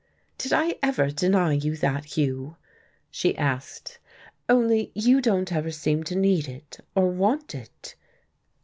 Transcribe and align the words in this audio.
"Did 0.39 0.51
I 0.51 0.79
ever 0.81 1.11
deny 1.11 1.53
you 1.53 1.77
that, 1.77 2.17
Hugh?" 2.17 2.57
she 3.11 3.37
asked. 3.37 3.99
"Only 4.49 4.91
you 4.95 5.21
don't 5.21 5.53
ever 5.53 5.69
seem 5.69 6.03
to 6.05 6.15
need 6.15 6.47
it, 6.47 6.79
to 6.95 7.01
want 7.01 7.53
it." 7.53 7.93